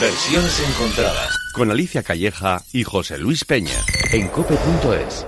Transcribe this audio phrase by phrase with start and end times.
[0.00, 1.36] Versiones encontradas.
[1.52, 3.74] Con Alicia Calleja y José Luis Peña.
[4.12, 5.26] En cope.es.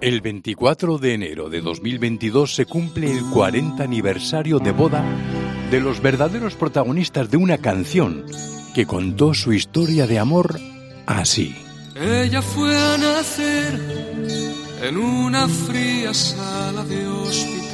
[0.00, 5.04] El 24 de enero de 2022 se cumple el 40 aniversario de boda
[5.70, 8.24] de los verdaderos protagonistas de una canción
[8.74, 10.58] que contó su historia de amor
[11.06, 11.54] así.
[11.94, 13.80] Ella fue a nacer
[14.82, 17.66] en una fría sala de hospital.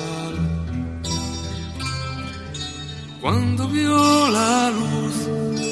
[3.21, 5.72] Cuando vio la luz,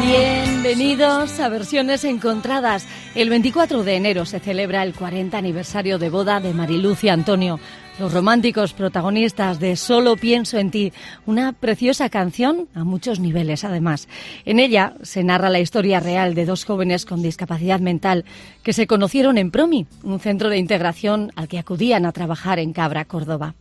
[0.00, 2.86] Bienvenidos a Versiones Encontradas.
[3.14, 7.60] El 24 de enero se celebra el 40 aniversario de boda de Mariluz y Antonio,
[7.98, 10.92] los románticos protagonistas de Solo pienso en ti,
[11.26, 14.08] una preciosa canción a muchos niveles además.
[14.44, 18.24] En ella se narra la historia real de dos jóvenes con discapacidad mental
[18.62, 22.72] que se conocieron en Promi, un centro de integración al que acudían a trabajar en
[22.72, 23.54] Cabra, Córdoba.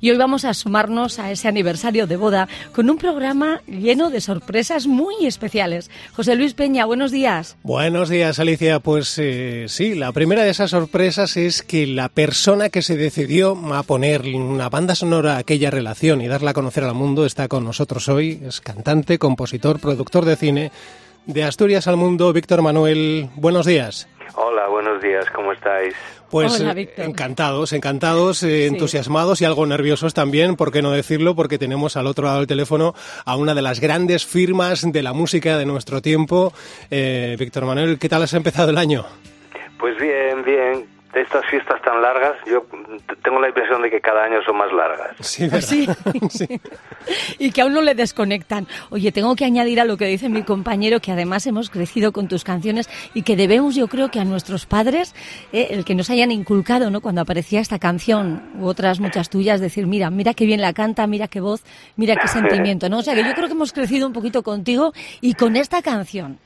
[0.00, 4.20] Y hoy vamos a sumarnos a ese aniversario de boda con un programa lleno de
[4.20, 5.90] sorpresas muy especiales.
[6.12, 7.56] José Luis Peña, buenos días.
[7.62, 8.78] Buenos días, Alicia.
[8.80, 13.58] Pues eh, sí, la primera de esas sorpresas es que la persona que se decidió
[13.74, 17.48] a poner una banda sonora a aquella relación y darla a conocer al mundo está
[17.48, 18.40] con nosotros hoy.
[18.46, 20.72] Es cantante, compositor, productor de cine.
[21.26, 24.08] De Asturias al mundo, Víctor Manuel, buenos días.
[24.36, 25.94] Hola, buenos días, ¿cómo estáis?
[26.30, 27.04] Pues Hola, eh, Víctor.
[27.04, 28.64] encantados, encantados, eh, Sí.
[28.74, 31.34] entusiasmados y algo nerviosos también, ¿por qué no decirlo?
[31.34, 35.12] Porque tenemos al otro lado del teléfono a una de las grandes firmas de la
[35.12, 36.52] música de nuestro tiempo.
[36.90, 39.04] Eh, Víctor Manuel, ¿qué tal has empezado el año?
[39.78, 40.86] Pues bien, bien.
[41.12, 42.64] De estas fiestas tan largas, yo
[43.24, 45.16] tengo la impresión de que cada año son más largas.
[45.20, 45.60] Sí, ¿verdad?
[45.60, 45.88] Sí.
[46.30, 46.60] Sí.
[47.38, 48.68] y que aún no le desconectan.
[48.90, 52.28] Oye, tengo que añadir a lo que dice mi compañero que además hemos crecido con
[52.28, 55.14] tus canciones y que debemos, yo creo, que a nuestros padres,
[55.52, 57.00] eh, el que nos hayan inculcado, ¿no?
[57.00, 61.06] Cuando aparecía esta canción u otras muchas tuyas, decir, mira, mira qué bien la canta,
[61.06, 61.64] mira qué voz,
[61.96, 62.98] mira qué sentimiento, ¿no?
[62.98, 66.38] O sea, que yo creo que hemos crecido un poquito contigo y con esta canción.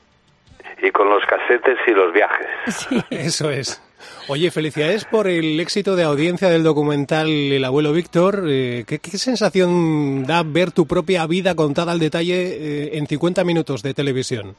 [0.81, 2.47] Y con los casetes y los viajes.
[2.67, 3.01] Sí.
[3.11, 3.81] Eso es.
[4.27, 8.45] Oye, felicidades por el éxito de audiencia del documental El abuelo Víctor.
[8.47, 13.43] Eh, ¿qué, qué sensación da ver tu propia vida contada al detalle eh, en 50
[13.43, 14.55] minutos de televisión?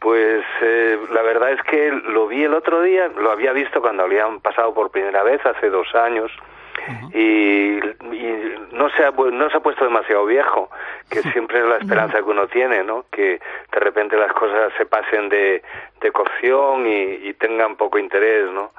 [0.00, 4.04] Pues eh, la verdad es que lo vi el otro día, lo había visto cuando
[4.04, 6.30] habían pasado por primera vez, hace dos años,
[7.14, 10.70] y, y no, se ha, no se ha puesto demasiado viejo,
[11.10, 13.06] que siempre es la esperanza que uno tiene, ¿no?
[13.10, 13.40] Que
[13.72, 15.62] de repente las cosas se pasen de,
[16.00, 18.72] de cocción y, y tengan poco interés, ¿no?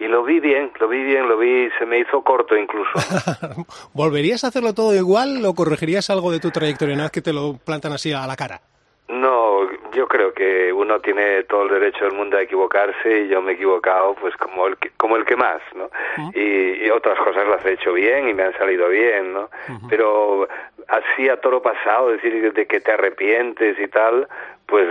[0.00, 2.92] Y lo vi bien, lo vi bien, lo vi, se me hizo corto incluso.
[3.92, 7.32] ¿Volverías a hacerlo todo igual o corregirías algo de tu trayectoria una vez que te
[7.32, 8.60] lo plantan así a la cara?
[9.08, 13.42] No, yo creo que uno tiene todo el derecho del mundo a equivocarse y yo
[13.42, 15.90] me he equivocado pues como el que, como el que más, ¿no?
[16.34, 19.50] Y, y otras cosas las he hecho bien y me han salido bien, ¿no?
[19.88, 20.48] Pero
[20.88, 24.28] así a toro pasado, decir de que te arrepientes y tal,
[24.66, 24.88] pues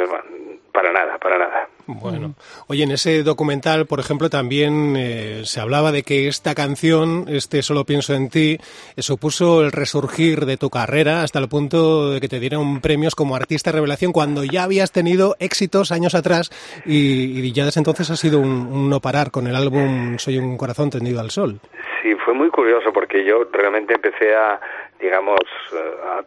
[0.71, 1.67] para nada, para nada.
[1.87, 2.35] Bueno,
[2.67, 7.61] oye, en ese documental, por ejemplo, también eh, se hablaba de que esta canción, este
[7.61, 8.59] Solo pienso en ti,
[8.95, 13.15] eh, supuso el resurgir de tu carrera hasta el punto de que te dieron premios
[13.15, 16.51] como artista revelación cuando ya habías tenido éxitos años atrás
[16.85, 20.89] y, ya desde entonces ha sido un, no parar con el álbum Soy un corazón
[20.89, 21.59] tendido al sol.
[22.01, 24.59] Sí, fue muy curioso porque yo realmente empecé a,
[24.99, 25.39] digamos,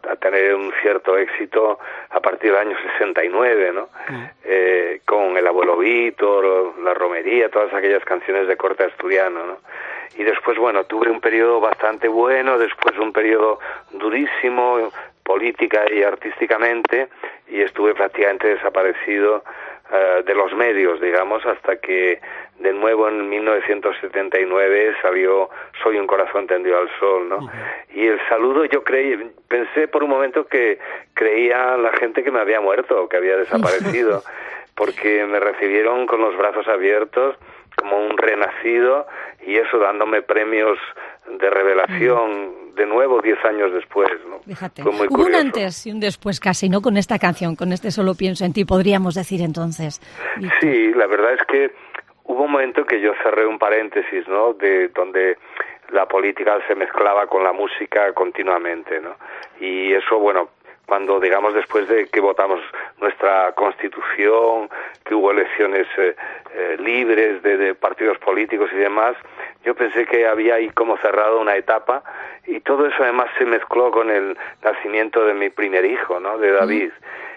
[0.09, 1.79] a, tener un cierto éxito
[2.09, 3.89] a partir del año 69, ¿no?
[4.09, 4.23] Mm.
[4.45, 9.57] Eh, con El abuelo Víctor, La romería, todas aquellas canciones de corte asturiano, ¿no?
[10.17, 13.59] Y después, bueno, tuve un periodo bastante bueno, después un periodo
[13.91, 14.91] durísimo,
[15.23, 17.09] política y artísticamente,
[17.47, 19.43] y estuve prácticamente desaparecido
[19.91, 22.19] eh, de los medios, digamos, hasta que
[22.59, 25.49] de nuevo en 1979 salió
[25.83, 27.49] Soy un corazón tendido al sol, ¿no?
[27.93, 29.15] Y el saludo yo creí,
[29.47, 30.79] pensé por un momento que
[31.13, 34.23] creía la gente que me había muerto, que había desaparecido,
[34.75, 37.35] porque me recibieron con los brazos abiertos
[37.75, 39.05] como un renacido
[39.45, 40.79] y eso dándome premios
[41.27, 44.09] de revelación de nuevo diez años después.
[44.29, 44.39] ¿no?
[44.39, 46.81] Fíjate, hubo un antes y un después casi, ¿no?
[46.81, 50.01] Con esta canción, con este Solo pienso en ti, podríamos decir entonces.
[50.59, 51.71] Sí, la verdad es que
[52.25, 54.53] hubo un momento en que yo cerré un paréntesis, ¿no?
[54.53, 55.37] De donde
[55.91, 59.15] la política se mezclaba con la música continuamente, ¿no?
[59.59, 60.49] Y eso, bueno,
[60.85, 62.61] cuando digamos después de que votamos
[62.99, 64.69] nuestra constitución,
[65.03, 66.15] que hubo elecciones eh,
[66.53, 69.15] eh, libres de, de, partidos políticos y demás,
[69.63, 72.03] yo pensé que había ahí como cerrado una etapa
[72.45, 76.37] y todo eso además se mezcló con el nacimiento de mi primer hijo, ¿no?
[76.37, 76.91] De David.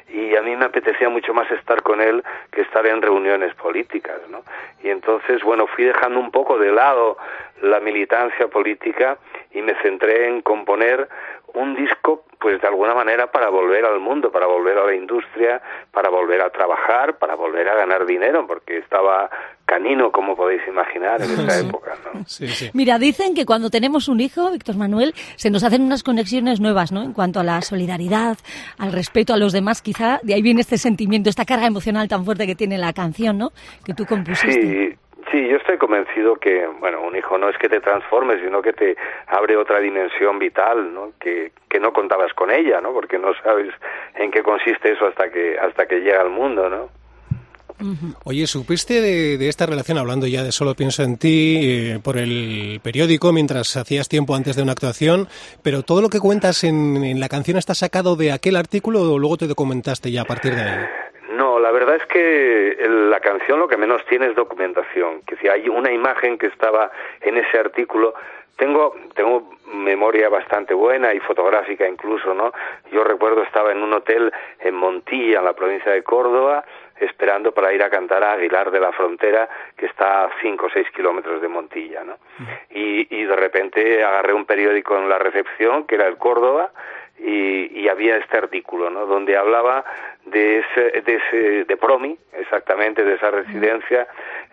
[0.08, 4.20] Y a mí me apetecía mucho más estar con él que estar en reuniones políticas,
[4.30, 4.42] ¿no?
[4.82, 7.18] Y entonces, bueno, fui dejando un poco de lado
[7.60, 9.18] la militancia política
[9.50, 11.08] y me centré en componer
[11.54, 15.60] un disco, pues de alguna manera para volver al mundo, para volver a la industria,
[15.90, 19.28] para volver a trabajar, para volver a ganar dinero, porque estaba
[19.68, 21.92] canino, como podéis imaginar, en esa época.
[22.04, 22.22] ¿no?
[22.72, 26.90] Mira, dicen que cuando tenemos un hijo, Víctor Manuel, se nos hacen unas conexiones nuevas,
[26.90, 27.02] ¿no?
[27.02, 28.38] En cuanto a la solidaridad,
[28.78, 32.24] al respeto a los demás, quizá de ahí viene este sentimiento, esta carga emocional tan
[32.24, 33.50] fuerte que tiene la canción, ¿no?
[33.84, 34.62] Que tú compusiste.
[34.62, 34.98] Sí.
[35.30, 38.72] Sí, yo estoy convencido que, bueno, un hijo no es que te transforme, sino que
[38.72, 41.12] te abre otra dimensión vital, ¿no?
[41.20, 42.94] Que, que no contabas con ella, ¿no?
[42.94, 43.68] Porque no sabes
[44.14, 46.88] en qué consiste eso hasta que hasta que llega al mundo, ¿no?
[48.24, 52.80] Oye, ¿supiste de, esta relación, hablando ya de Solo pienso en ti, eh, por el
[52.82, 55.28] periódico mientras hacías tiempo antes de una actuación,
[55.62, 59.36] pero todo lo que cuentas en, la canción está sacado de aquel artículo o luego
[59.36, 60.86] te documentaste ya a partir de ahí?
[61.30, 62.76] No, la verdad es que
[63.10, 66.90] la canción lo que menos tiene es documentación, que si hay una imagen que estaba
[67.20, 68.14] en ese artículo,
[68.56, 72.52] tengo tengo memoria bastante buena y fotográfica incluso, ¿no?
[72.90, 76.64] Yo recuerdo estaba en un hotel en Montilla, en la provincia de Córdoba,
[77.00, 80.70] esperando para ir a cantar a Aguilar de la Frontera, que está a 5 o
[80.70, 82.16] 6 kilómetros de Montilla, ¿no?
[82.70, 86.70] Y, y de repente agarré un periódico en la recepción, que era el Córdoba,
[87.18, 89.06] y, y, había este artículo, ¿no?
[89.06, 89.84] Donde hablaba
[90.26, 94.06] de ese, de ese, de Promi, exactamente, de esa residencia,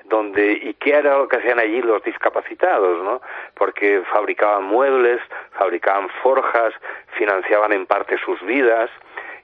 [0.05, 3.21] donde, y qué era lo que hacían allí los discapacitados, ¿no?
[3.53, 5.21] Porque fabricaban muebles,
[5.51, 6.73] fabricaban forjas,
[7.17, 8.89] financiaban en parte sus vidas,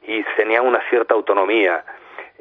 [0.04, 1.84] y tenían una cierta autonomía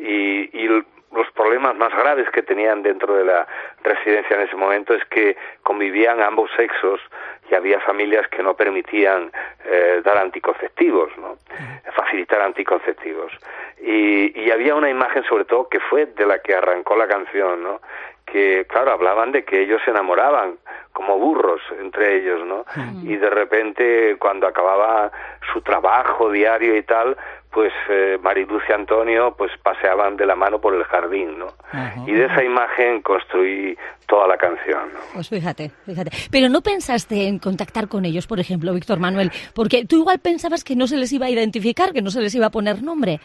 [0.00, 0.68] y, y
[1.12, 3.46] los problemas más graves que tenían dentro de la
[3.82, 7.00] residencia en ese momento es que convivían ambos sexos
[7.50, 9.32] y había familias que no permitían
[9.64, 11.36] eh, dar anticonceptivos, ¿no?
[11.94, 13.32] facilitar anticonceptivos.
[13.82, 17.62] Y, y había una imagen sobre todo que fue de la que arrancó la canción,
[17.62, 17.80] ¿no?
[18.32, 20.56] Que claro hablaban de que ellos se enamoraban
[20.92, 22.64] como burros entre ellos, ¿no?
[23.04, 25.10] Y de repente cuando acababa
[25.52, 27.16] su trabajo diario y tal,
[27.50, 31.48] pues eh, Mariluz y Antonio pues paseaban de la mano por el jardín, ¿no?
[32.06, 35.00] Y de esa imagen construí toda la canción, ¿no?
[35.14, 36.10] Pues fíjate, fíjate.
[36.30, 40.64] Pero no pensaste en contactar con ellos, por ejemplo, Víctor Manuel, porque tú igual pensabas
[40.64, 43.20] que no se les iba a identificar, que no se les iba a poner nombre.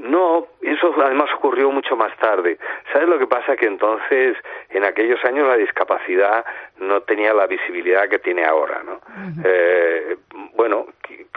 [0.00, 2.58] No, eso además ocurrió mucho más tarde.
[2.90, 3.54] ¿Sabes lo que pasa?
[3.54, 4.34] Que entonces,
[4.70, 6.44] en aquellos años, la discapacidad
[6.78, 8.98] no tenía la visibilidad que tiene ahora, ¿no?
[9.44, 10.16] eh,
[10.54, 10.86] bueno,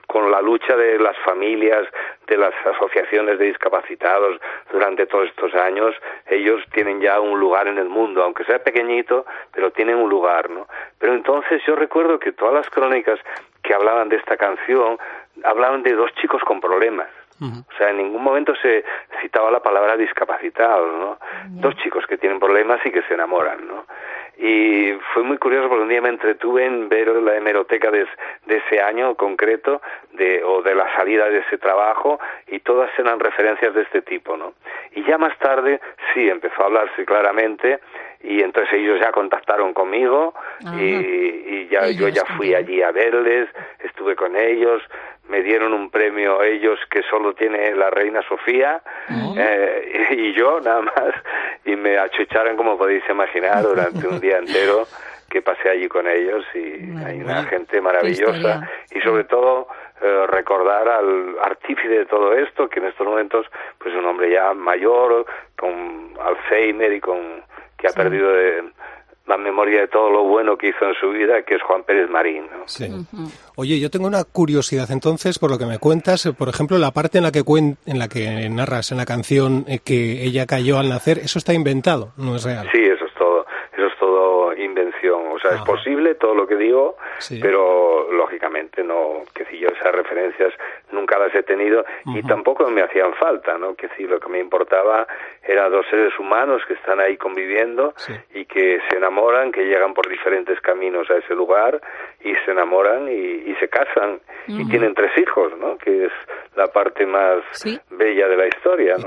[0.08, 1.86] con la lucha de las familias,
[2.27, 4.39] de las asociaciones de discapacitados
[4.72, 5.93] durante todos estos años,
[6.27, 10.50] ellos tienen ya un lugar en el mundo, aunque sea pequeñito, pero tienen un lugar,
[10.50, 10.67] ¿no?
[11.00, 13.20] Pero entonces yo recuerdo que todas las crónicas
[13.62, 14.98] que hablaban de esta canción
[15.43, 17.10] hablaban de dos chicos con problemas
[17.44, 18.84] o sea, en ningún momento se
[19.22, 21.18] citaba la palabra discapacitados, ¿no?
[21.62, 23.86] Dos chicos que tienen problemas y que se enamoran, ¿no?
[24.38, 28.08] Y fue muy curioso porque un día me entretuve en ver la hemeroteca de,
[28.48, 29.82] de ese año concreto
[30.14, 34.36] de, o de la salida de ese trabajo y todas eran referencias de este tipo,
[34.36, 34.54] ¿no?
[34.96, 35.80] Y ya más tarde
[36.14, 37.80] sí empezó a hablarse claramente
[38.24, 40.34] y entonces ellos ya contactaron conmigo
[40.77, 43.50] y, y, ya yo ya fui allí a verles,
[43.84, 44.82] estuve con ellos,
[45.27, 48.82] me dieron un premio ellos que solo tiene la reina Sofía
[49.38, 51.13] eh, y yo nada más
[51.65, 54.86] y me achucharon como podéis imaginar durante un día entero
[55.30, 59.68] que pasé allí con ellos y hay una gente maravillosa y sobre todo
[60.01, 63.48] eh, recordar al artífice de todo esto que en estos momentos
[63.80, 65.25] pues es un hombre ya mayor
[65.58, 67.44] con Alzheimer y con
[67.84, 68.63] que ha perdido de,
[69.28, 72.10] la memoria de todo lo bueno que hizo en su vida, que es Juan Pérez
[72.10, 72.46] Marín.
[72.66, 72.88] Sí.
[73.56, 77.18] Oye, yo tengo una curiosidad entonces por lo que me cuentas, por ejemplo, la parte
[77.18, 77.44] en la que
[77.86, 81.54] en la que narras en la canción eh, que ella cayó al nacer, eso está
[81.54, 82.70] inventado, no es real.
[82.72, 83.03] Sí, eso
[84.63, 86.98] invención, o sea, es posible todo lo que digo,
[87.41, 90.53] pero lógicamente no, que si yo esas referencias
[90.91, 93.75] nunca las he tenido y tampoco me hacían falta, ¿no?
[93.75, 95.08] Que si lo que me importaba
[95.43, 97.93] era dos seres humanos que están ahí conviviendo
[98.34, 101.82] y que se enamoran, que llegan por diferentes caminos a ese lugar
[102.22, 105.77] y se enamoran y, se casan y tienen tres hijos, ¿no?
[105.77, 106.12] Que es
[106.55, 107.43] la parte más
[107.91, 109.05] bella de la historia, ¿no?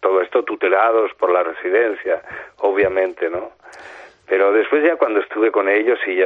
[0.00, 2.22] Todo esto tutelados por la residencia,
[2.58, 3.52] obviamente, ¿no?
[4.28, 6.22] Pero después ya cuando estuve con ellos y,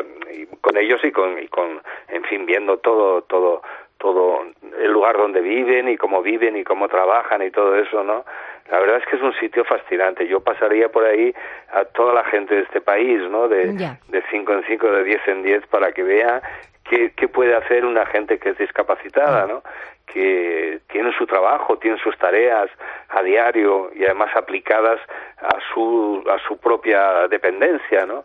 [0.60, 3.62] con ellos y con, y con en fin viendo todo todo
[3.98, 4.40] todo
[4.80, 8.24] el lugar donde viven y cómo viven y cómo trabajan y todo eso, ¿no?
[8.68, 10.26] La verdad es que es un sitio fascinante.
[10.26, 11.32] Yo pasaría por ahí
[11.72, 13.46] a toda la gente de este país, ¿no?
[13.46, 16.42] De, de cinco en cinco, de diez en diez, para que vea
[16.88, 19.62] qué, qué puede hacer una gente que es discapacitada, ¿no?
[20.06, 22.68] Que tienen su trabajo, tienen sus tareas
[23.08, 25.00] a diario y además aplicadas
[25.40, 28.24] a su a su propia dependencia, ¿no?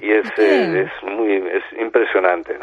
[0.00, 2.58] Y es, es, muy es impresionante.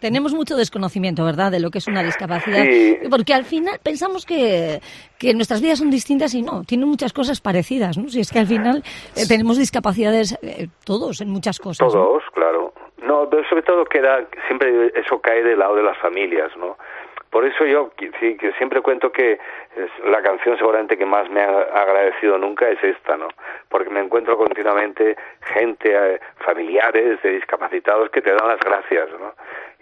[0.00, 2.64] Tenemos mucho desconocimiento, ¿verdad?, de lo que es una discapacidad,
[3.10, 4.80] porque al final pensamos que,
[5.18, 8.08] que nuestras vidas son distintas y no, tienen muchas cosas parecidas, ¿no?
[8.08, 8.82] Si es que al final
[9.14, 11.92] eh, tenemos discapacidades eh, todos en muchas cosas.
[11.92, 12.72] Todos, claro.
[13.02, 16.76] No, pero sobre todo queda siempre eso cae del lado de las familias, ¿no?
[17.30, 19.38] Por eso yo sí, que siempre cuento que
[20.04, 23.28] la canción seguramente que más me ha agradecido nunca es esta, ¿no?
[23.68, 25.16] Porque me encuentro continuamente
[25.54, 29.32] gente, eh, familiares de discapacitados que te dan las gracias, ¿no?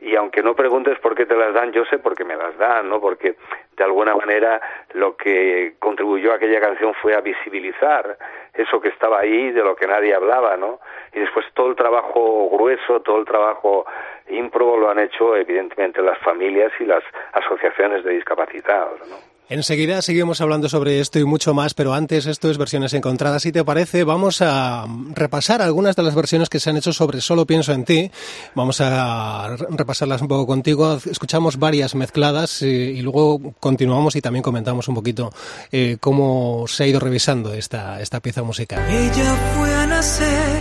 [0.01, 2.57] y aunque no preguntes por qué te las dan, yo sé por qué me las
[2.59, 3.01] dan, ¿no?
[3.01, 3.37] Porque
[3.77, 4.61] de alguna manera
[4.93, 8.17] lo que contribuyó a aquella canción fue a visibilizar
[8.53, 10.81] eso que estaba ahí, de lo que nadie hablaba, ¿no?
[11.15, 13.87] Y después todo el trabajo grueso, todo el trabajo
[14.29, 19.36] ímprobo lo han hecho evidentemente las familias y las asociaciones de discapacitados, ¿no?
[19.49, 23.43] Enseguida seguimos hablando sobre esto y mucho más, pero antes esto es versiones encontradas.
[23.43, 27.21] Si te parece, vamos a repasar algunas de las versiones que se han hecho sobre
[27.21, 28.11] Solo pienso en ti.
[28.57, 30.99] Vamos a repasarlas un poco contigo.
[31.09, 35.33] Escuchamos varias mezcladas eh, y, luego continuamos y también comentamos un poquito
[35.71, 38.83] eh, cómo se ha ido revisando esta, esta pieza musical.
[38.91, 40.61] Ella fue a nacer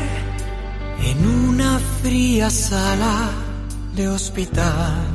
[1.04, 3.32] en una fría sala
[3.96, 5.15] de hospital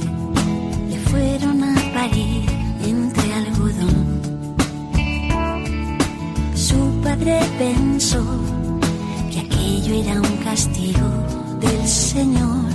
[1.11, 2.45] fueron a parir
[2.85, 4.21] entre algodón.
[6.55, 8.23] Su padre pensó
[9.31, 11.07] que aquello era un castigo
[11.59, 12.71] del Señor.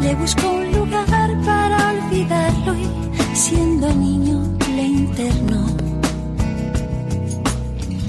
[0.00, 2.86] Le buscó un lugar para olvidarlo y
[3.34, 4.40] siendo niño
[4.76, 5.66] le internó.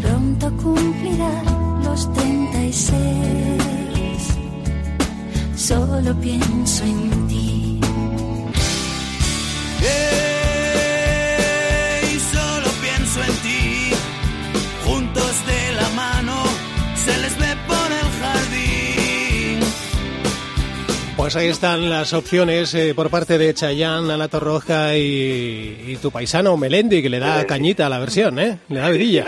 [0.01, 1.43] Pronto cumplirá
[1.84, 3.62] los 36.
[5.55, 7.27] Solo pienso en
[12.11, 13.91] y solo pienso en ti,
[14.85, 16.43] juntos de la mano,
[16.95, 19.59] se les ve por el jardín.
[21.17, 26.57] Pues ahí están las opciones eh, por parte de Chayanne, Ana Torroja y, tu paisano
[26.57, 28.59] Melendi, que le da cañita a la versión, ¿eh?
[28.69, 29.25] Le da vidilla.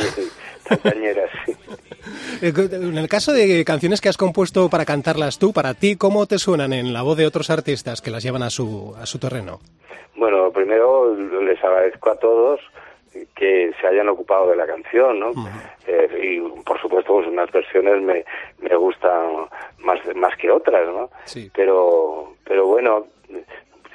[0.82, 1.23] Cañera, sí.
[2.44, 6.26] Eh, en el caso de canciones que has compuesto para cantarlas tú, para ti, ¿cómo
[6.26, 9.18] te suenan en la voz de otros artistas que las llevan a su, a su
[9.18, 9.62] terreno?
[10.18, 12.60] Bueno, primero les agradezco a todos
[13.34, 15.32] que se hayan ocupado de la canción, ¿no?
[15.88, 18.26] Eh, y por supuesto, pues unas versiones me,
[18.60, 19.48] me gustan
[19.80, 21.10] más, más que otras, ¿no?
[21.24, 21.50] Sí.
[21.56, 23.06] Pero, pero bueno,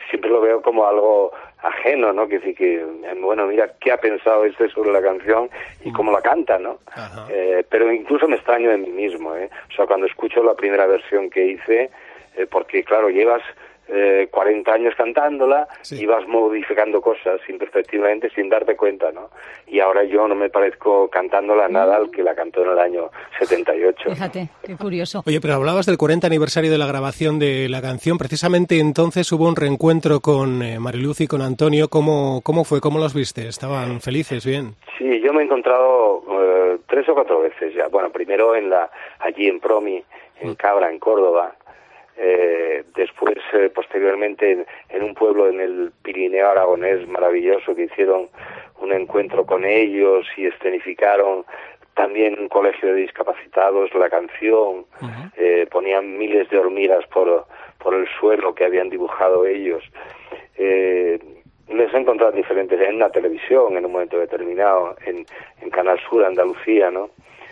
[0.08, 2.28] siempre lo veo como algo ajeno, ¿no?
[2.28, 2.84] Que sí que,
[3.20, 5.50] bueno, mira, ¿qué ha pensado este sobre la canción
[5.84, 6.78] y cómo la canta, ¿no?
[7.30, 9.50] Eh, pero incluso me extraño de mí mismo, ¿eh?
[9.70, 11.90] O sea, cuando escucho la primera versión que hice,
[12.36, 13.42] eh, porque claro, llevas
[13.88, 16.00] eh, 40 años cantándola Sí.
[16.02, 19.30] y vas modificando cosas imperceptiblemente sin darte cuenta, ¿no?
[19.66, 23.10] Y ahora yo no me parezco cantándola nada al que la cantó en el año
[23.38, 24.10] 78.
[24.10, 25.22] Fíjate, qué curioso.
[25.26, 28.18] Oye, pero hablabas del 40 aniversario de la grabación de la canción.
[28.18, 31.88] Precisamente entonces hubo un reencuentro con eh, Mariluz y con Antonio.
[31.88, 32.80] ¿Cómo, ¿Cómo fue?
[32.80, 33.48] ¿Cómo los viste?
[33.48, 34.44] ¿Estaban felices?
[34.46, 34.74] ¿Bien?
[34.98, 37.88] Sí, yo me he encontrado eh, tres o cuatro veces ya.
[37.88, 38.90] Bueno, primero en la
[39.20, 40.02] allí en Promi,
[40.40, 41.54] en Cabra, en Córdoba.
[42.20, 48.28] Eh, después, eh, posteriormente, en, en un pueblo en el Pirineo aragonés maravilloso que hicieron
[48.80, 51.44] un encuentro con ellos y escenificaron
[51.94, 54.86] también un colegio de discapacitados la canción.
[55.36, 57.46] Eh, ponían miles de hormigas por,
[57.78, 59.82] por el suelo que habían dibujado ellos.
[60.56, 61.18] Eh,
[61.68, 65.26] les he encontrado diferentes en la televisión en un momento determinado, en,
[65.60, 67.10] en Canal Sur, Andalucía, ¿no?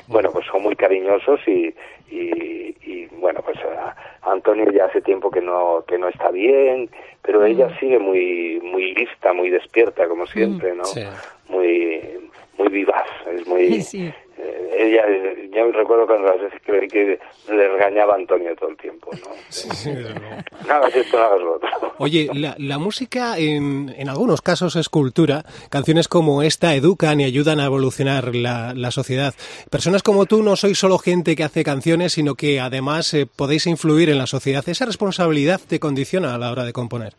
[0.08, 1.74] Bueno, pues son muy cariñosos y,
[2.10, 6.88] y, y, bueno, pues a, Antonio ya hace tiempo que no que no está bien,
[7.22, 10.84] pero ella sigue muy muy lista, muy despierta como siempre, ¿no?
[10.84, 11.02] Sí.
[11.48, 12.00] Muy
[12.58, 14.12] muy vivaz, es muy Sí.
[14.38, 17.18] Eh, ella eh, yo recuerdo cuando las veces que
[17.52, 19.30] le regañaba a Antonio todo el tiempo, ¿no?
[19.48, 19.90] Sí.
[20.66, 21.68] No hagas esto, no hagas lo otro.
[21.98, 25.44] Oye, la, la música en, en algunos casos es cultura.
[25.70, 29.34] Canciones como esta educan y ayudan a evolucionar la, la sociedad.
[29.70, 33.66] Personas como tú no sois solo gente que hace canciones, sino que además eh, podéis
[33.66, 34.68] influir en la sociedad.
[34.68, 37.14] ¿Esa responsabilidad te condiciona a la hora de componer?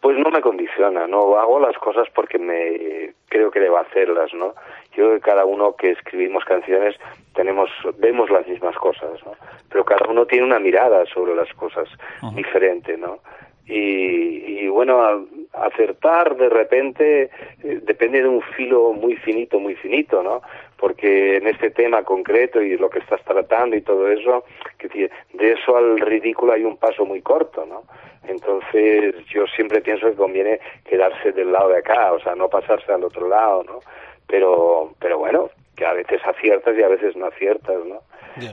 [0.00, 4.54] Pues no me condiciona, no hago las cosas porque me creo que debo hacerlas, ¿no?
[4.98, 6.96] Yo creo que cada uno que escribimos canciones
[7.34, 9.32] tenemos vemos las mismas cosas, ¿no?
[9.70, 11.88] Pero cada uno tiene una mirada sobre las cosas
[12.34, 13.20] diferente, ¿no?
[13.66, 15.22] Y, y bueno, a-
[15.66, 17.30] acertar de repente
[17.62, 20.42] eh, depende de un filo muy finito, muy finito, ¿no?
[20.78, 24.44] Porque en este tema concreto y lo que estás tratando y todo eso,
[24.78, 24.88] que
[25.34, 27.82] de eso al ridículo hay un paso muy corto, ¿no?
[28.26, 32.90] Entonces yo siempre pienso que conviene quedarse del lado de acá, o sea, no pasarse
[32.92, 33.80] al otro lado, ¿no?
[34.28, 38.02] Pero, pero bueno, que a veces aciertas y a veces no aciertas, ¿no?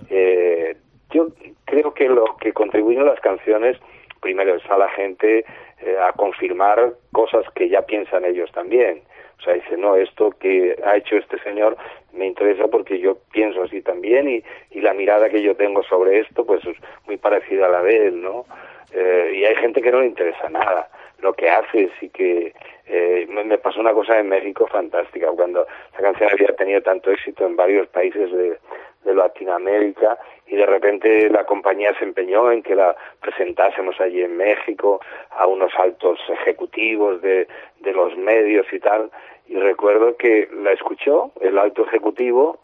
[0.10, 0.76] Eh,
[1.12, 1.28] yo
[1.66, 3.78] creo que lo que contribuyen las canciones,
[4.22, 5.46] primero es a la gente
[5.82, 9.02] eh, a confirmar cosas que ya piensan ellos también.
[9.40, 11.78] O sea, dice, no, esto que ha hecho este señor
[12.14, 16.20] me interesa porque yo pienso así también y, y la mirada que yo tengo sobre
[16.20, 18.46] esto pues es muy parecida a la de él, ¿no?
[18.94, 22.54] Eh, y hay gente que no le interesa nada lo que haces y que
[22.88, 25.28] eh, me, pasó una cosa en México fantástica.
[25.32, 28.60] Cuando la canción había tenido tanto éxito en varios países de,
[29.04, 34.38] de Latinoamérica y de repente la compañía se empeñó en que la presentásemos allí en
[34.38, 35.00] México
[35.32, 37.48] a unos altos ejecutivos de,
[37.80, 39.10] de los medios y tal.
[39.48, 42.60] Y recuerdo que la escuchó el alto ejecutivo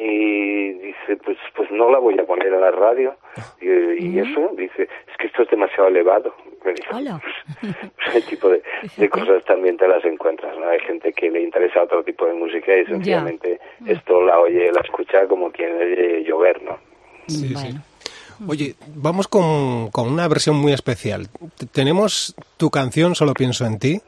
[0.00, 3.16] y dice pues pues no la voy a poner en la radio
[3.60, 3.66] y,
[4.06, 6.34] y eso dice es que esto es demasiado elevado
[6.64, 7.20] Me dijo, Hola.
[7.60, 7.74] pues,
[8.14, 8.62] ese tipo de,
[8.96, 12.34] de cosas también te las encuentras no hay gente que le interesa otro tipo de
[12.34, 16.78] música y sencillamente esto la oye la escucha como quien oye llover no
[17.52, 17.82] bueno.
[18.46, 21.26] Oye, vamos con, con una versión muy especial.
[21.58, 24.00] T- Tenemos tu canción Solo pienso en ti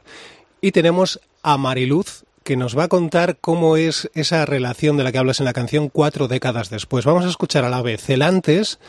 [0.61, 5.11] y tenemos a Mariluz que nos va a contar cómo es esa relación de la
[5.11, 7.05] que hablas en la canción cuatro décadas después.
[7.05, 8.79] Vamos a escuchar a la vez el antes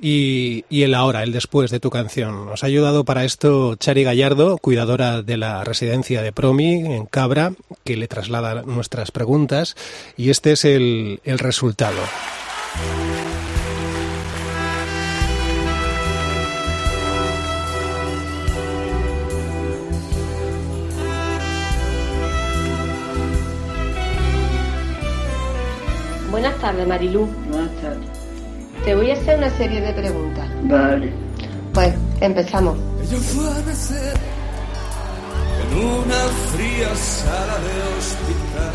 [0.00, 2.46] y, y el ahora, el después de tu canción.
[2.46, 7.52] Nos ha ayudado para esto Chari Gallardo, cuidadora de la residencia de Promi en Cabra,
[7.84, 9.74] que le traslada nuestras preguntas
[10.16, 11.98] y este es el, el resultado.
[26.68, 27.26] Tardes, Marilú.
[27.50, 28.08] Buenas tardes.
[28.84, 30.46] Te voy a hacer una serie de preguntas.
[30.64, 31.12] Vale.
[31.72, 32.76] Pues empezamos.
[33.02, 34.14] Ella fue a nacer
[35.62, 38.74] en una fría sala de hospital.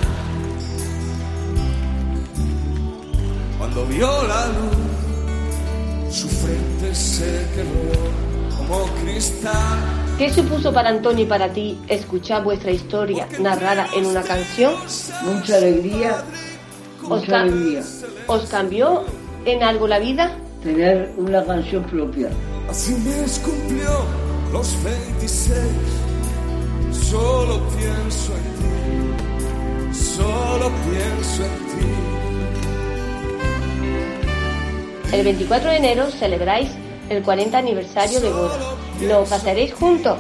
[3.60, 10.04] Cuando vio la luz, su frente se quedó como cristal.
[10.18, 14.74] ¿Qué supuso para Antonio y para ti escuchar vuestra historia narrada en una canción?
[15.26, 16.24] Mucha alegría,
[17.14, 17.84] ¿Os, ca- alegría.
[18.28, 19.04] ¿Os cambió
[19.46, 20.36] en algo la vida?
[20.64, 22.30] Tener una canción propia.
[22.70, 23.90] Así mes cumplió
[24.52, 25.58] los 26.
[26.92, 29.94] Solo pienso en ti.
[30.90, 31.50] pienso en
[35.10, 35.18] ti.
[35.18, 36.70] El 24 de enero celebráis
[37.10, 38.58] el 40 aniversario de boda.
[39.02, 40.18] ¿Lo pasaréis juntos?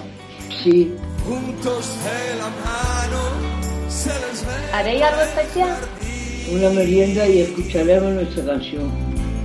[0.64, 0.94] Sí,
[1.26, 3.22] Juntos de la mano.
[4.74, 5.78] ¿Haréis algo especial?
[6.52, 8.92] Una merienda y escucharemos nuestra canción.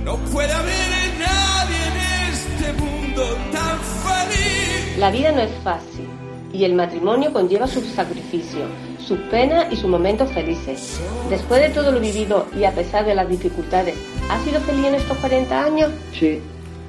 [0.03, 0.73] No puede haber
[1.19, 4.97] nadie en este mundo tan feliz.
[4.97, 6.07] La vida no es fácil
[6.51, 10.99] y el matrimonio conlleva sus sacrificios, sus penas y sus momentos felices.
[11.29, 13.95] Después de todo lo vivido y a pesar de las dificultades,
[14.29, 15.91] ¿has sido feliz en estos 40 años?
[16.17, 16.41] Sí,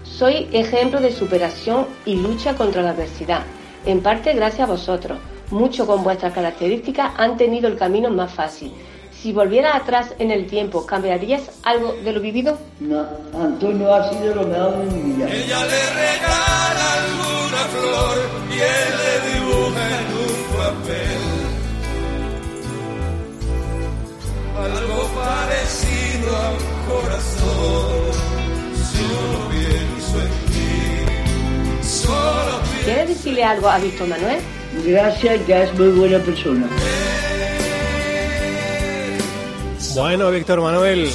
[0.03, 3.43] Soy ejemplo de superación y lucha contra la adversidad.
[3.87, 5.19] En parte gracias a vosotros.
[5.51, 8.73] Muchos con vuestras características han tenido el camino más fácil.
[9.23, 12.59] Si volvieras atrás en el tiempo, ¿cambiarías algo de lo vivido?
[12.79, 13.07] no,
[13.39, 15.27] Antonio ha sido lo mejor de mi vida.
[15.31, 21.21] Ella le regala alguna flor y él le dibuja en un papel.
[24.57, 28.13] Algo parecido a un corazón.
[28.91, 31.87] Solo pienso en ti.
[31.87, 34.41] Solo pienso ¿Quieres decirle algo a Víctor Manuel?
[34.87, 36.67] Gracias, ya es muy buena persona.
[39.95, 41.11] Bueno, Víctor Manuel,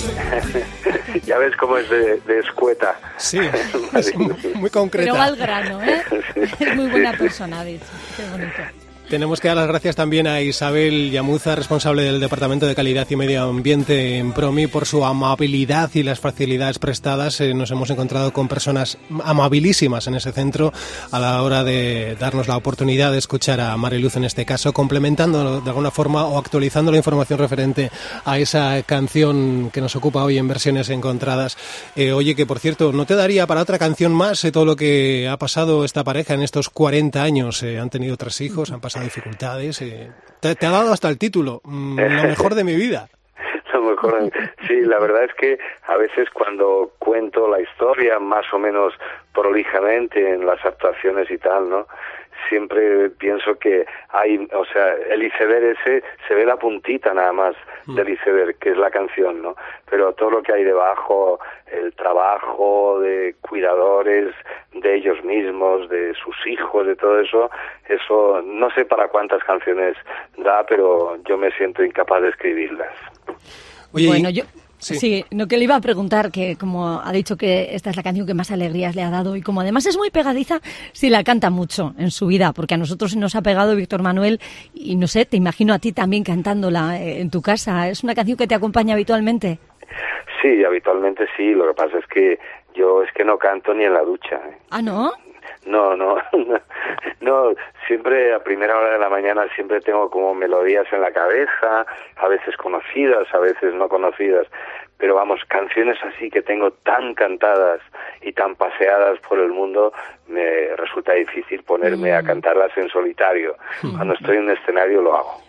[1.25, 2.99] ya ves cómo es de, de escueta.
[3.17, 3.39] sí,
[3.93, 5.11] es muy muy concreta.
[5.11, 6.03] Pero va al grano, ¿eh?
[6.59, 7.85] Es muy buena persona, dicho.
[8.17, 8.85] Qué bonito.
[9.10, 13.15] Tenemos que dar las gracias también a Isabel Yamuza, responsable del Departamento de Calidad y
[13.15, 17.39] Medio Ambiente en Promi, por su amabilidad y las facilidades prestadas.
[17.39, 20.74] Eh, nos hemos encontrado con personas amabilísimas en ese centro
[21.12, 25.62] a la hora de darnos la oportunidad de escuchar a Mariluz en este caso, complementando
[25.62, 27.91] de alguna forma o actualizando la información referente
[28.26, 31.58] a esa canción que nos ocupa hoy en versiones encontradas.
[31.96, 34.76] Eh, oye, que por cierto, ¿no te daría para otra canción más eh, todo lo
[34.76, 37.62] que ha pasado esta pareja en estos 40 años?
[37.62, 39.81] Han tenido tres hijos, han pasado dificultades.
[39.81, 43.10] eh, te, te ha dado hasta el título, mm, lo mejor de mi vida.
[43.73, 44.31] Lo mejor,
[44.67, 48.93] sí, la verdad es que a veces cuando cuento la historia más o menos
[49.34, 51.86] prolijamente en las actuaciones y tal, ¿no?
[52.49, 57.55] Siempre pienso que hay, o sea, el iceberg ese se ve la puntita nada más
[57.88, 59.55] del iceberg, que es la canción, ¿no?
[59.89, 61.39] Pero todo lo que hay debajo,
[61.71, 64.34] el trabajo de cuidadores,
[64.73, 67.49] de ellos mismos, de sus hijos, de todo eso,
[67.88, 69.95] eso no sé para cuántas canciones
[70.38, 72.93] da, pero yo me siento incapaz de escribirlas.
[73.93, 74.43] Oye, bueno, yo
[74.93, 74.95] sí.
[74.95, 75.26] sí.
[75.32, 78.28] no que le iba a preguntar que como ha dicho que esta es la canción
[78.28, 80.60] que más alegrías le ha dado y como además es muy pegadiza,
[80.91, 84.39] si la canta mucho en su vida, porque a nosotros nos ha pegado Víctor Manuel
[84.74, 87.89] y no sé, te imagino a ti también cantándola eh, en tu casa.
[87.89, 89.60] Es una canción que te acompaña habitualmente.
[90.41, 91.54] Sí, habitualmente sí.
[91.54, 92.39] Lo que pasa es que
[92.76, 94.36] yo es que no canto ni en la ducha.
[94.36, 94.58] ¿eh?
[94.69, 95.12] Ah, ¿no?
[95.65, 96.17] No, no,
[97.21, 97.53] no.
[97.88, 101.86] Siempre a primera hora de la mañana siempre tengo como melodías en la cabeza,
[102.17, 104.47] a veces conocidas, a veces no conocidas.
[104.97, 107.81] Pero vamos, canciones así que tengo tan cantadas
[108.21, 109.91] y tan paseadas por el mundo,
[110.27, 113.55] me resulta difícil ponerme a cantarlas en solitario.
[113.81, 115.44] Cuando estoy en un escenario lo hago.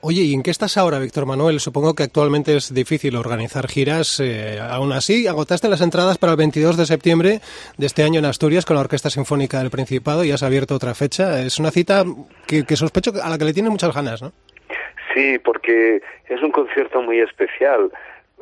[0.00, 1.60] Oye, ¿y en qué estás ahora, Víctor Manuel?
[1.60, 4.20] Supongo que actualmente es difícil organizar giras.
[4.20, 7.40] eh, aún así, agotaste las entradas para el 22 de septiembre
[7.76, 10.94] de este año en Asturias con la Orquesta Sinfónica del Principado y has abierto otra
[10.94, 11.42] fecha.
[11.42, 12.04] Es una cita
[12.46, 14.32] que, que sospecho a la que le tienes muchas ganas, ¿no?
[15.14, 17.90] Sí, porque es un concierto muy especial,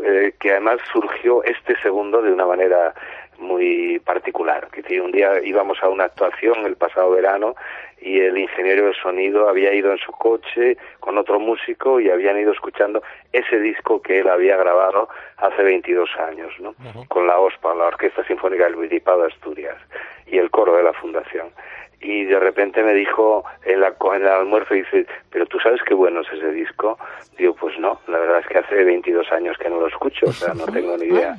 [0.05, 2.95] eh, que además surgió este segundo de una manera
[3.39, 4.69] muy particular.
[4.71, 7.55] Que un día íbamos a una actuación el pasado verano
[8.01, 12.39] y el ingeniero de sonido había ido en su coche con otro músico y habían
[12.39, 16.75] ido escuchando ese disco que él había grabado hace 22 años, ¿no?
[17.09, 19.77] Con la OSPA, la Orquesta Sinfónica del Principado de Asturias,
[20.27, 21.51] y el coro de la Fundación
[22.01, 25.95] y de repente me dijo en, la, en el almuerzo, dice, pero tú sabes qué
[25.95, 26.99] bueno es ese disco.
[27.37, 30.33] Digo, pues no, la verdad es que hace 22 años que no lo escucho, o
[30.33, 31.37] sea, no tengo ni idea.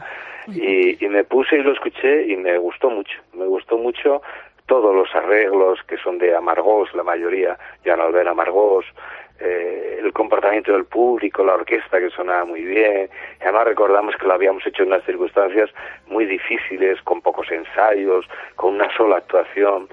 [0.47, 4.21] Y, y me puse y lo escuché y me gustó mucho, me gustó mucho
[4.65, 8.85] todos los arreglos que son de Amargós, la mayoría, Jan Albert Amargós,
[9.39, 13.09] eh, el comportamiento del público, la orquesta que sonaba muy bien.
[13.39, 15.69] Y además recordamos que lo habíamos hecho en unas circunstancias
[16.07, 19.87] muy difíciles, con pocos ensayos, con una sola actuación.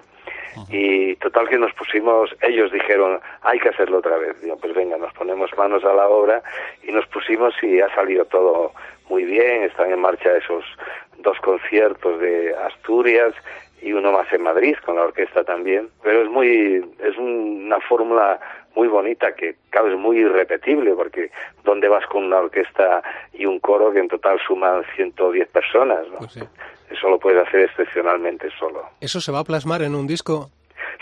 [0.68, 4.40] Y total que nos pusimos, ellos dijeron, hay que hacerlo otra vez.
[4.40, 6.42] Digo, pues venga, nos ponemos manos a la obra
[6.82, 8.72] y nos pusimos y ha salido todo
[9.08, 9.62] muy bien.
[9.64, 10.64] Están en marcha esos
[11.18, 13.34] dos conciertos de Asturias
[13.82, 15.88] y uno más en Madrid con la orquesta también.
[16.02, 18.40] Pero es muy, es una fórmula
[18.76, 21.30] muy bonita que claro es muy irrepetible porque
[21.64, 26.06] ¿dónde vas con una orquesta y un coro que en total suman 110 personas?
[26.12, 26.18] ¿no?
[26.18, 26.40] Pues sí.
[26.90, 28.84] Eso lo puedes hacer excepcionalmente solo.
[29.00, 30.50] ¿Eso se va a plasmar en un disco?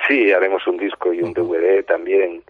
[0.09, 2.43] Sí, haremos un disco y un DVD también.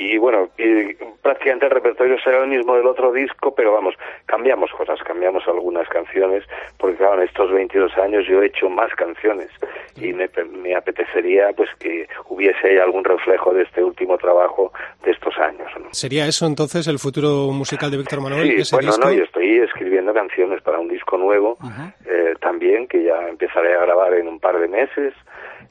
[0.00, 4.70] Y bueno, y prácticamente el repertorio será el mismo del otro disco, pero vamos, cambiamos
[4.70, 6.44] cosas, cambiamos algunas canciones,
[6.78, 9.50] porque claro, en estos 22 años yo he hecho más canciones
[9.96, 14.72] y me, me apetecería pues que hubiese algún reflejo de este último trabajo
[15.04, 15.68] de estos años.
[15.80, 15.88] ¿no?
[15.90, 18.46] ¿Sería eso entonces el futuro musical de Víctor Manuel?
[18.46, 19.04] Sí, ese bueno, disco?
[19.04, 21.58] no, yo estoy escribiendo canciones para un disco nuevo
[22.06, 25.12] eh, también, que ya empezaré a grabar en un par de meses.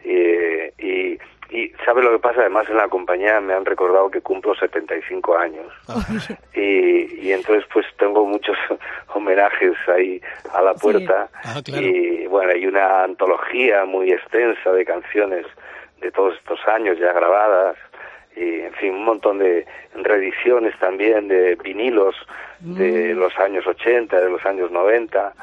[0.03, 1.17] eh, y,
[1.49, 2.41] y ¿sabe lo que pasa?
[2.41, 5.67] Además, en la compañía me han recordado que cumplo 75 años.
[6.53, 8.57] Y, y entonces, pues tengo muchos
[9.13, 10.21] homenajes ahí
[10.53, 11.29] a la puerta.
[11.43, 11.85] Ah, claro.
[11.85, 15.45] Y bueno, hay una antología muy extensa de canciones
[16.01, 17.75] de todos estos años ya grabadas
[18.35, 22.15] y en fin un montón de reediciones también de vinilos
[22.59, 23.19] de Mm.
[23.19, 25.33] los años 80, de los años 90.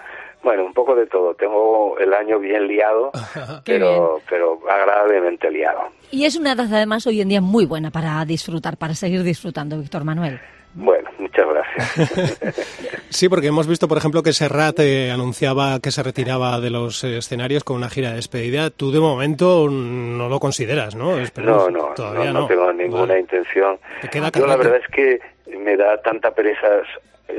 [0.44, 1.34] Bueno, un poco de todo.
[1.34, 3.10] Tengo el año bien liado,
[3.64, 5.80] pero pero agradablemente liado.
[6.10, 9.78] Y es una edad además hoy en día muy buena para disfrutar, para seguir disfrutando,
[9.78, 10.38] Víctor Manuel.
[10.74, 12.54] Bueno, muchas gracias.
[13.14, 17.04] Sí, porque hemos visto, por ejemplo, que Serrat eh, anunciaba que se retiraba de los
[17.04, 18.70] eh, escenarios con una gira de despedida.
[18.70, 21.12] Tú de momento no lo consideras, ¿no?
[21.12, 21.70] No, Esperemos.
[21.70, 23.20] no, todavía no, no tengo ninguna Vale.
[23.20, 23.78] intención.
[24.02, 25.20] Te queda Yo la verdad es que
[25.56, 26.66] me da tanta pereza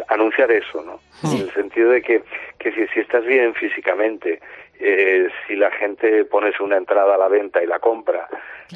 [0.07, 0.99] anunciar eso, ¿no?
[1.23, 2.23] En el sentido de que,
[2.57, 4.39] que si, si estás bien físicamente,
[4.79, 8.27] eh, si la gente pones una entrada a la venta y la compra,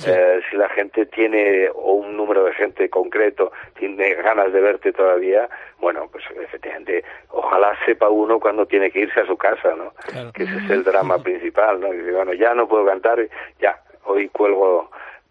[0.05, 4.93] eh, si la gente tiene, o un número de gente concreto, tiene ganas de verte
[4.93, 9.91] todavía, bueno, pues efectivamente, ojalá sepa uno cuando tiene que irse a su casa, ¿no?
[10.07, 10.31] Claro.
[10.31, 11.91] Que ese es el drama principal, ¿no?
[11.91, 13.19] Dice, bueno, ya no puedo cantar,
[13.59, 14.89] ya, hoy cuelgo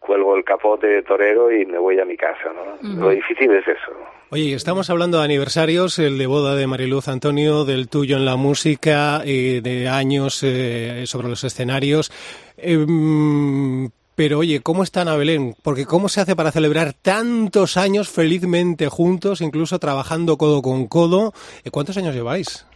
[0.08, 2.98] cuelgo el capote de torero y me voy a mi casa, ¿no?
[2.98, 3.92] Lo difícil es eso.
[4.30, 8.36] Oye, estamos hablando de aniversarios, el de boda de Mariluz Antonio, del tuyo en la
[8.36, 12.10] música, eh, de años eh, sobre los escenarios.
[12.56, 15.54] Eh, mm, pero oye, ¿cómo está Ana Belén?
[15.62, 21.32] Porque ¿cómo se hace para celebrar tantos años felizmente juntos, incluso trabajando codo con codo?
[21.62, 22.66] Eh, ¿Cuántos años lleváis?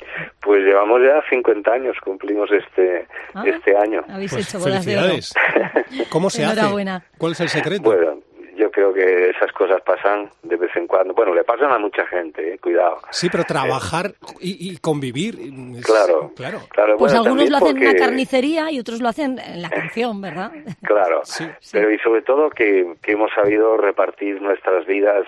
[0.53, 3.43] Pues llevamos ya 50 años, cumplimos este Ah.
[3.47, 4.05] este año.
[4.07, 5.09] Habéis Pues hecho bodas de oro.
[5.09, 6.09] felicidades.
[6.11, 6.61] ¿Cómo se hace?
[7.17, 7.85] ¿Cuál es el secreto?
[7.85, 8.19] Bueno,
[8.55, 11.15] yo creo que esas cosas pasan de vez en cuando.
[11.15, 12.99] Bueno, le pasan a mucha gente, eh, cuidado.
[13.13, 15.37] Sí, pero trabajar y, y convivir.
[15.79, 16.61] es- Claro, Claro.
[16.69, 16.99] claro.
[16.99, 19.71] Pues bueno, algunos lo hacen en una porque- carnicería y otros lo hacen en la
[19.71, 20.53] canción, ¿verdad?
[20.83, 21.71] Claro, Sí, sí.
[21.73, 25.25] pero y sobre todo que, que hemos sabido repartir nuestras vidas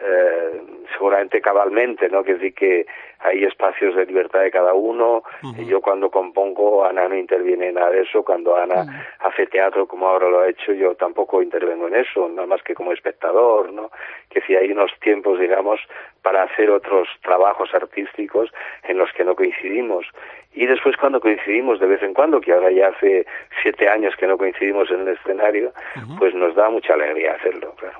[0.00, 2.22] eh, seguramente cabalmente, ¿no?
[2.22, 2.86] Que decir que
[3.20, 5.22] hay espacios de libertad de cada uno.
[5.58, 8.22] Y yo cuando compongo, Ana no interviene en nada de eso.
[8.22, 12.46] Cuando Ana hace teatro, como ahora lo ha hecho, yo tampoco intervengo en eso, nada
[12.46, 13.90] más que como espectador, ¿no?
[14.28, 15.80] Que si hay unos tiempos, digamos,
[16.22, 18.50] para hacer otros trabajos artísticos
[18.82, 20.06] en los que no coincidimos.
[20.52, 23.26] Y después cuando coincidimos de vez en cuando, que ahora ya hace
[23.62, 25.72] siete años que no coincidimos en el escenario,
[26.18, 27.98] pues nos da mucha alegría hacerlo, claro.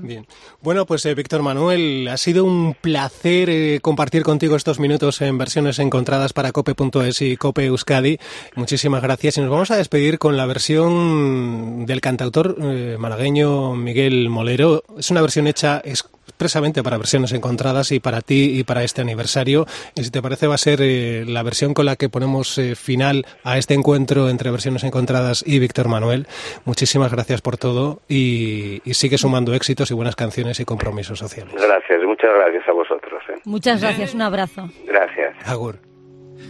[0.00, 0.26] Bien.
[0.60, 5.38] Bueno, pues eh, Víctor Manuel, ha sido un placer eh, compartir contigo estos minutos en
[5.38, 8.18] versiones encontradas para cope.es y cope Euskadi.
[8.56, 14.28] Muchísimas gracias y nos vamos a despedir con la versión del cantautor eh, malagueño Miguel
[14.28, 14.84] Molero.
[14.98, 15.82] Es una versión hecha
[16.26, 19.66] expresamente para versiones encontradas y para ti y para este aniversario.
[19.94, 22.74] Y si te parece va a ser eh, la versión con la que ponemos eh,
[22.74, 26.26] final a este encuentro entre versiones encontradas y Víctor Manuel.
[26.64, 31.54] Muchísimas gracias por todo y, y sigue sumando éxitos y buenas canciones y compromisos sociales.
[31.54, 33.22] Gracias, muchas gracias a vosotros.
[33.28, 33.40] ¿eh?
[33.44, 34.68] Muchas gracias, un abrazo.
[34.86, 35.36] Gracias.
[35.46, 35.78] Agur.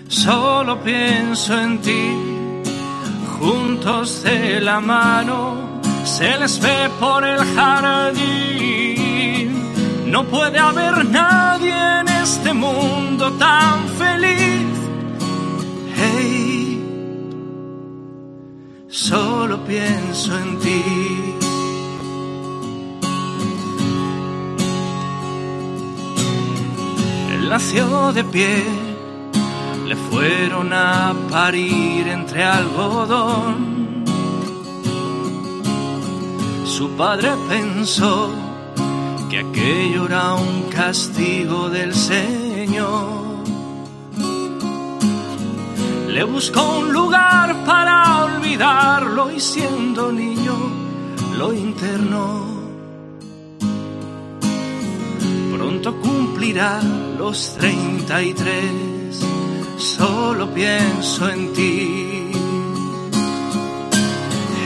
[0.08, 2.12] Solo pienso en ti,
[3.38, 8.63] juntos de la mano, se les ve por el jardín.
[10.14, 14.76] No puede haber nadie en este mundo tan feliz.
[15.96, 16.80] Hey,
[18.86, 20.84] solo pienso en ti.
[27.32, 28.64] Él nació de pie,
[29.84, 34.04] le fueron a parir entre algodón.
[36.64, 38.43] Su padre pensó
[39.34, 43.42] que aquello era un castigo del Señor.
[46.08, 50.54] Le buscó un lugar para olvidarlo y siendo niño
[51.36, 52.44] lo internó.
[55.56, 56.80] Pronto cumplirá
[57.18, 58.62] los 33,
[59.78, 62.30] solo pienso en ti.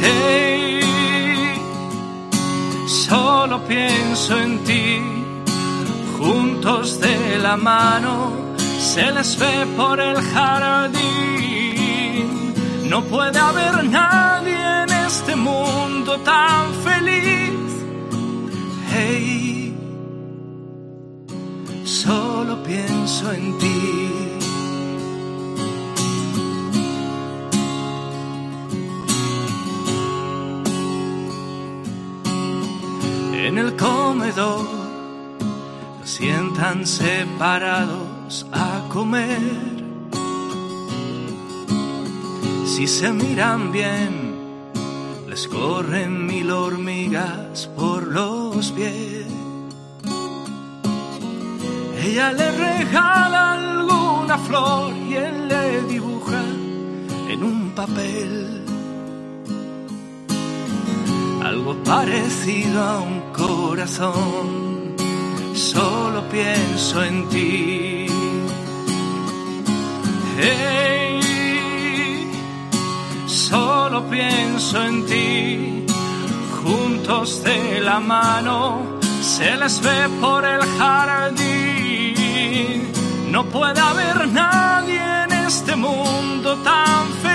[0.03, 0.58] Hey,
[3.39, 4.85] solo pienso en ti.
[6.19, 8.15] Juntos de la mano
[8.93, 10.97] se les ve por el jardín.
[12.93, 17.71] No puede haber nadie en este mundo tan feliz.
[18.93, 19.73] Hey,
[21.85, 24.28] solo pienso en ti.
[33.49, 34.69] En el comedor
[36.05, 39.41] sientan separados a comer.
[42.67, 44.13] Si se miran bien,
[45.27, 49.25] les corren mil hormigas por los pies.
[52.05, 56.43] Ella le regala alguna flor y él le dibuja
[57.31, 58.68] en un papel
[61.77, 64.97] parecido a un corazón.
[65.55, 68.07] Solo pienso en ti.
[70.41, 71.21] Hey,
[73.27, 75.87] solo pienso en ti.
[76.63, 82.19] Juntos de la mano se les ve por el jardín.
[83.31, 87.28] No puede haber nadie en este mundo tan feliz.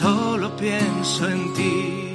[0.00, 2.09] Solo pienso en ti.